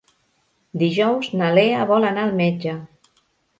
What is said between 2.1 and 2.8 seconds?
anar al metge.